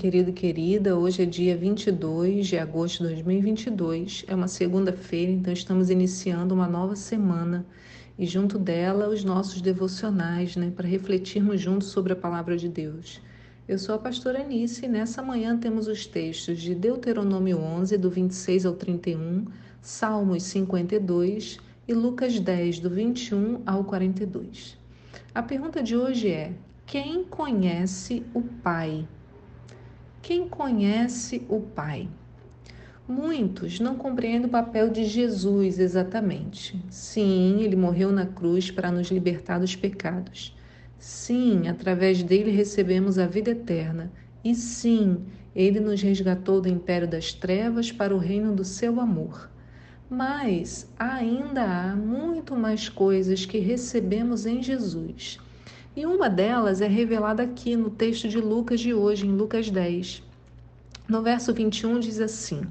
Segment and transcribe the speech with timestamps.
[0.00, 0.96] Querido e querida.
[0.96, 4.24] Hoje é dia 22 de agosto de 2022.
[4.26, 7.66] É uma segunda-feira, então estamos iniciando uma nova semana
[8.18, 13.20] e junto dela os nossos devocionais, né, para refletirmos juntos sobre a palavra de Deus.
[13.68, 18.08] Eu sou a pastora Anice e nessa manhã temos os textos de Deuteronômio 11, do
[18.08, 19.44] 26 ao 31,
[19.82, 24.78] Salmos 52 e Lucas 10, do 21 ao 42.
[25.34, 26.54] A pergunta de hoje é:
[26.86, 29.06] quem conhece o Pai?
[30.22, 32.06] Quem conhece o Pai?
[33.08, 36.78] Muitos não compreendem o papel de Jesus exatamente.
[36.90, 40.54] Sim, ele morreu na cruz para nos libertar dos pecados.
[40.98, 44.12] Sim, através dele recebemos a vida eterna.
[44.44, 45.24] E sim,
[45.56, 49.50] ele nos resgatou do império das trevas para o reino do seu amor.
[50.08, 55.40] Mas ainda há muito mais coisas que recebemos em Jesus
[55.96, 60.22] e uma delas é revelada aqui no texto de Lucas de hoje, em Lucas 10.
[61.08, 62.62] No verso 21 diz assim: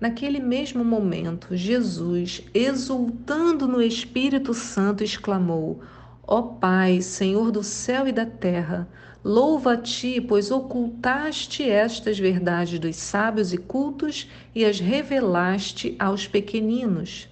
[0.00, 5.82] Naquele mesmo momento, Jesus, exultando no Espírito Santo, exclamou:
[6.26, 8.88] Ó Pai, Senhor do céu e da terra,
[9.22, 16.26] louva a ti, pois ocultaste estas verdades dos sábios e cultos e as revelaste aos
[16.26, 17.28] pequeninos.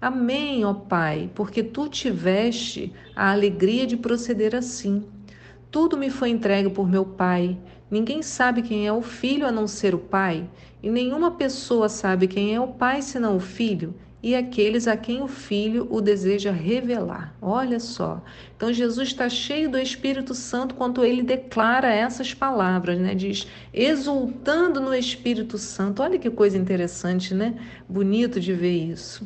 [0.00, 5.04] Amém, ó Pai, porque tu tiveste a alegria de proceder assim.
[5.70, 7.58] Tudo me foi entregue por meu Pai.
[7.90, 10.48] Ninguém sabe quem é o filho a não ser o Pai,
[10.82, 15.22] e nenhuma pessoa sabe quem é o Pai senão o filho, e aqueles a quem
[15.22, 17.32] o Filho o deseja revelar.
[17.40, 18.20] Olha só.
[18.56, 23.14] Então Jesus está cheio do Espírito Santo quando ele declara essas palavras, né?
[23.14, 26.02] Diz, exultando no Espírito Santo.
[26.02, 27.54] Olha que coisa interessante, né?
[27.88, 29.24] Bonito de ver isso.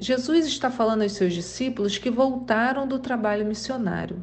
[0.00, 4.22] Jesus está falando aos seus discípulos que voltaram do trabalho missionário.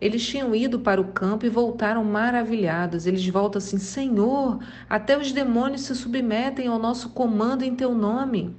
[0.00, 3.06] Eles tinham ido para o campo e voltaram maravilhados.
[3.06, 8.54] Eles voltam assim: Senhor, até os demônios se submetem ao nosso comando em teu nome.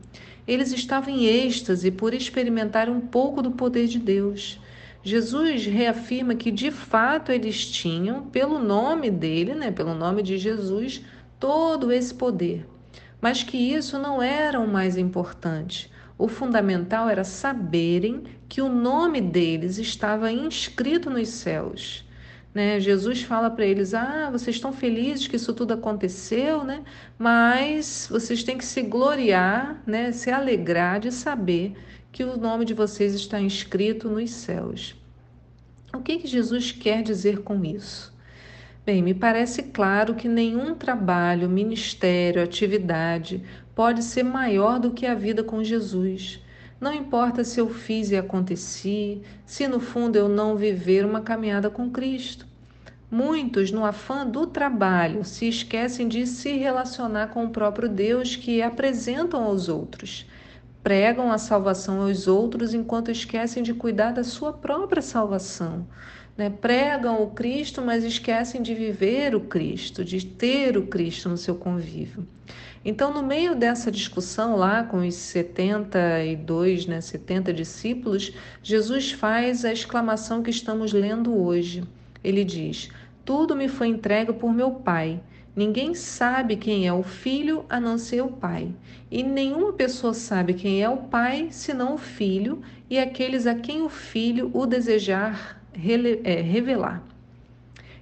[0.45, 4.59] Eles estavam em êxtase por experimentar um pouco do poder de Deus.
[5.03, 11.01] Jesus reafirma que de fato eles tinham, pelo nome dele, né, pelo nome de Jesus,
[11.39, 12.67] todo esse poder,
[13.21, 15.89] mas que isso não era o mais importante.
[16.17, 22.03] O fundamental era saberem que o nome deles estava inscrito nos céus.
[22.53, 22.79] Né?
[22.79, 26.83] Jesus fala para eles: Ah, vocês estão felizes que isso tudo aconteceu, né?
[27.19, 30.11] mas vocês têm que se gloriar, né?
[30.11, 31.75] se alegrar de saber
[32.11, 34.95] que o nome de vocês está inscrito nos céus.
[35.93, 38.11] O que, que Jesus quer dizer com isso?
[38.83, 43.43] Bem, me parece claro que nenhum trabalho, ministério, atividade
[43.77, 46.43] pode ser maior do que a vida com Jesus.
[46.81, 51.69] Não importa se eu fiz e aconteci, se no fundo eu não viver uma caminhada
[51.69, 52.47] com Cristo.
[53.11, 58.63] Muitos, no afã do trabalho, se esquecem de se relacionar com o próprio Deus que
[58.63, 60.25] apresentam aos outros.
[60.81, 65.85] Pregam a salvação aos outros enquanto esquecem de cuidar da sua própria salvação
[66.37, 71.37] né, pregam o Cristo, mas esquecem de viver o Cristo, de ter o Cristo no
[71.37, 72.27] seu convívio.
[72.89, 78.31] Então, no meio dessa discussão lá com os 72, né, 70 discípulos,
[78.63, 81.83] Jesus faz a exclamação que estamos lendo hoje.
[82.23, 82.89] Ele diz:
[83.25, 85.19] Tudo me foi entregue por meu Pai.
[85.53, 88.73] Ninguém sabe quem é o filho a não ser o pai.
[89.11, 93.81] E nenhuma pessoa sabe quem é o pai senão o filho e aqueles a quem
[93.81, 95.61] o filho o desejar
[96.23, 97.03] é, revelar.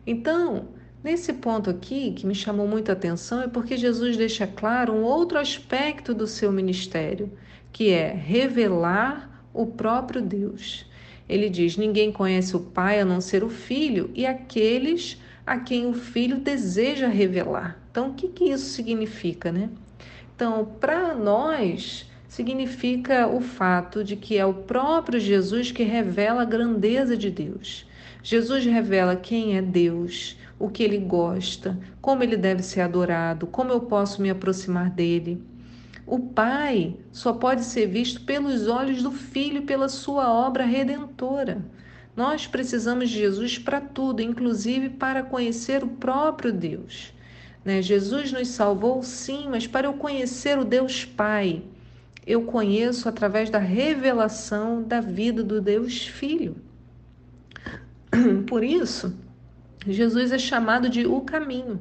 [0.05, 0.67] Então,
[1.05, 5.37] nesse ponto aqui, que me chamou muita atenção, é porque Jesus deixa claro um outro
[5.37, 7.31] aspecto do seu ministério,
[7.71, 10.89] que é revelar o próprio Deus.
[11.29, 15.85] Ele diz: Ninguém conhece o Pai a não ser o Filho e aqueles a quem
[15.85, 17.79] o Filho deseja revelar.
[17.91, 19.69] Então, o que, que isso significa, né?
[20.35, 26.45] Então, para nós, significa o fato de que é o próprio Jesus que revela a
[26.45, 27.85] grandeza de Deus.
[28.23, 33.71] Jesus revela quem é Deus, o que ele gosta, como ele deve ser adorado, como
[33.71, 35.41] eu posso me aproximar dele.
[36.07, 41.65] O Pai só pode ser visto pelos olhos do Filho pela sua obra redentora.
[42.15, 47.13] Nós precisamos de Jesus para tudo, inclusive para conhecer o próprio Deus.
[47.63, 47.81] Né?
[47.81, 51.63] Jesus nos salvou, sim, mas para eu conhecer o Deus Pai,
[52.25, 56.55] eu conheço através da revelação da vida do Deus Filho.
[58.47, 59.13] Por isso,
[59.87, 61.79] Jesus é chamado de o caminho.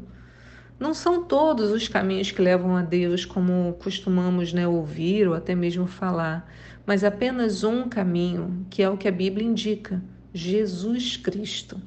[0.78, 5.54] Não são todos os caminhos que levam a Deus, como costumamos né, ouvir ou até
[5.54, 6.52] mesmo falar,
[6.84, 10.02] mas apenas um caminho, que é o que a Bíblia indica:
[10.32, 11.80] Jesus Cristo.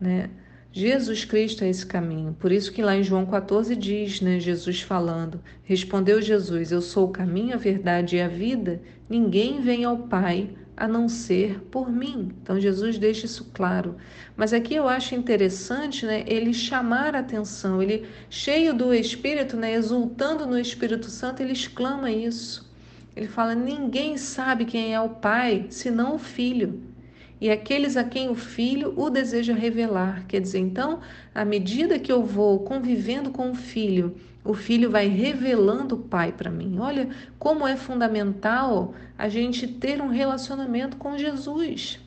[0.00, 0.30] Né?
[0.76, 2.36] Jesus Cristo é esse caminho.
[2.36, 7.06] Por isso que lá em João 14 diz, né, Jesus falando, respondeu Jesus: Eu sou
[7.06, 8.82] o caminho, a verdade e a vida.
[9.08, 12.32] Ninguém vem ao Pai a não ser por mim.
[12.42, 13.94] Então Jesus deixa isso claro.
[14.36, 19.74] Mas aqui eu acho interessante, né, ele chamar a atenção, ele cheio do Espírito, né,
[19.74, 22.68] exultando no Espírito Santo, ele exclama isso.
[23.14, 26.93] Ele fala: "Ninguém sabe quem é o Pai, senão o Filho"
[27.40, 30.24] e aqueles a quem o filho o deseja revelar.
[30.26, 31.00] Quer dizer, então,
[31.34, 36.32] à medida que eu vou convivendo com o filho, o filho vai revelando o pai
[36.32, 36.78] para mim.
[36.78, 37.08] Olha
[37.38, 41.98] como é fundamental a gente ter um relacionamento com Jesus.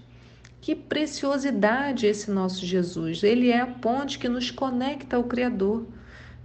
[0.61, 3.23] Que preciosidade esse nosso Jesus!
[3.23, 5.87] Ele é a ponte que nos conecta ao Criador.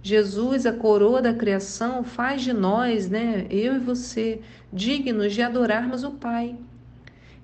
[0.01, 4.41] Jesus, a coroa da criação, faz de nós, né, eu e você,
[4.71, 6.57] dignos de adorarmos o Pai.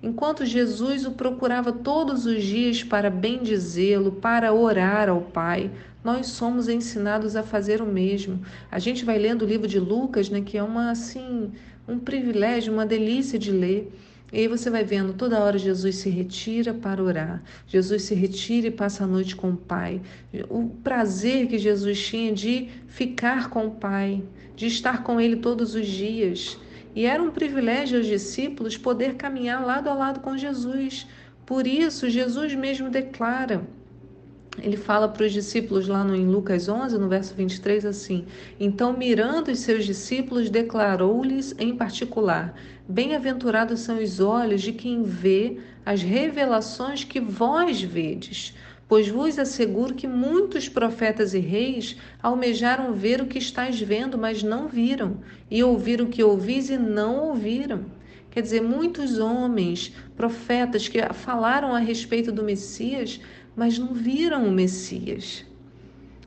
[0.02, 5.70] Enquanto Jesus o procurava todos os dias para bendizê-lo, para orar ao Pai,
[6.04, 8.40] nós somos ensinados a fazer o mesmo.
[8.72, 11.52] A gente vai lendo o livro de Lucas, né, que é uma assim,
[11.86, 13.92] um privilégio, uma delícia de ler.
[14.32, 17.44] E aí você vai vendo toda hora Jesus se retira para orar.
[17.68, 20.02] Jesus se retira e passa a noite com o Pai.
[20.50, 24.24] O prazer que Jesus tinha de ficar com o Pai,
[24.56, 26.58] de estar com ele todos os dias.
[26.96, 31.08] E era um privilégio aos discípulos poder caminhar lado a lado com Jesus.
[31.46, 33.64] Por isso, Jesus mesmo declara.
[34.62, 38.26] Ele fala para os discípulos lá no, em Lucas 11, no verso 23, assim:
[38.60, 42.54] Então, mirando os seus discípulos, declarou-lhes em particular:
[42.88, 48.54] Bem-aventurados são os olhos de quem vê as revelações que vós vedes
[48.90, 54.42] Pois vos asseguro que muitos profetas e reis almejaram ver o que estáis vendo, mas
[54.42, 55.20] não viram,
[55.50, 57.86] e ouvir o que ouvis e não ouviram.
[58.32, 63.22] Quer dizer, muitos homens, profetas que falaram a respeito do Messias,
[63.56, 65.46] mas não viram o Messias.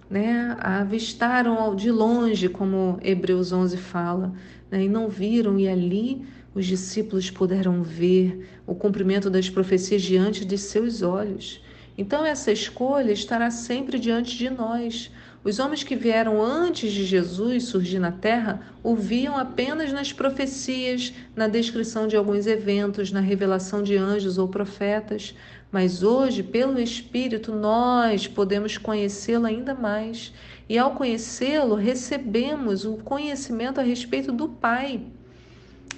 [0.08, 0.56] Né?
[0.60, 4.32] Avistaram de longe, como Hebreus 11 fala,
[4.70, 4.84] né?
[4.84, 6.24] e não viram, e ali
[6.54, 11.60] os discípulos puderam ver o cumprimento das profecias diante de seus olhos.
[11.96, 15.10] Então, essa escolha estará sempre diante de nós.
[15.44, 21.48] Os homens que vieram antes de Jesus surgir na terra ouviam apenas nas profecias, na
[21.48, 25.34] descrição de alguns eventos, na revelação de anjos ou profetas.
[25.70, 30.32] Mas hoje, pelo Espírito, nós podemos conhecê-lo ainda mais.
[30.68, 35.02] E ao conhecê-lo, recebemos o conhecimento a respeito do Pai.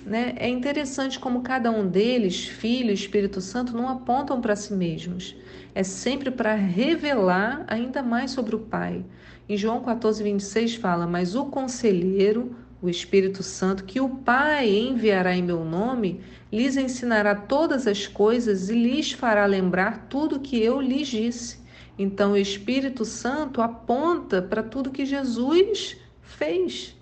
[0.04, 0.34] Né?
[0.36, 5.34] É interessante como cada um deles, Filho e Espírito Santo, não apontam para si mesmos
[5.74, 9.04] é sempre para revelar ainda mais sobre o Pai.
[9.48, 15.34] Em João 14, 26 fala: Mas o conselheiro, o Espírito Santo, que o Pai enviará
[15.34, 16.20] em meu nome,
[16.52, 21.58] lhes ensinará todas as coisas e lhes fará lembrar tudo que eu lhes disse.
[21.98, 26.96] Então, o Espírito Santo aponta para tudo que Jesus fez.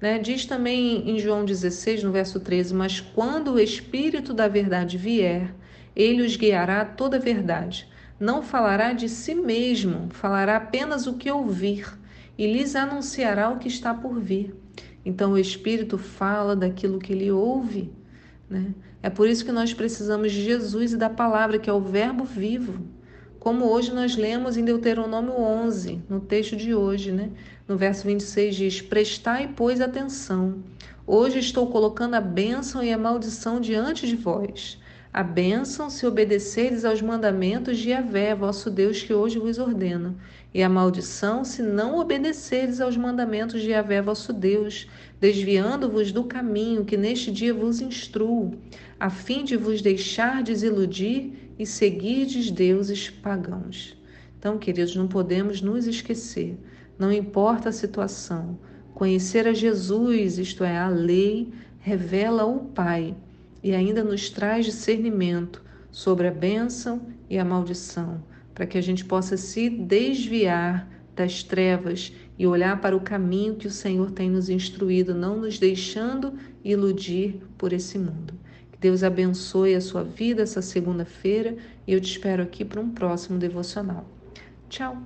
[0.00, 0.18] Né?
[0.18, 5.54] Diz também em João 16, no verso 13: Mas quando o Espírito da Verdade vier,
[5.94, 7.88] ele os guiará a toda a verdade
[8.18, 11.86] não falará de si mesmo, falará apenas o que ouvir
[12.36, 14.54] e lhes anunciará o que está por vir.
[15.04, 17.92] Então o Espírito fala daquilo que ele ouve.
[18.48, 18.74] Né?
[19.02, 22.24] É por isso que nós precisamos de Jesus e da palavra, que é o Verbo
[22.24, 22.86] vivo.
[23.46, 27.30] Como hoje nós lemos em Deuteronômio 11, no texto de hoje, né?
[27.68, 30.64] no verso 26 diz: Prestai, pois, atenção.
[31.06, 34.80] Hoje estou colocando a bênção e a maldição diante de vós
[35.16, 40.14] a bênção se obedeceres aos mandamentos de Yahvé, vosso Deus, que hoje vos ordeno,
[40.56, 44.88] e a maldição se não obedeceres aos mandamentos de Yahvé, vosso Deus,
[45.20, 48.54] desviando-vos do caminho que neste dia vos instruo,
[48.98, 54.00] a fim de vos deixar desiludir e seguirdes deuses pagãos.
[54.38, 56.58] Então, queridos, não podemos nos esquecer,
[56.98, 58.58] não importa a situação,
[58.94, 63.14] conhecer a Jesus, isto é, a lei, revela o Pai
[63.62, 68.24] e ainda nos traz discernimento sobre a bênção e a maldição,
[68.56, 73.66] para que a gente possa se desviar das trevas e olhar para o caminho que
[73.66, 76.32] o Senhor tem nos instruído, não nos deixando
[76.64, 78.32] iludir por esse mundo.
[78.72, 81.54] Que Deus abençoe a sua vida essa segunda-feira
[81.86, 84.08] e eu te espero aqui para um próximo devocional.
[84.70, 85.02] Tchau!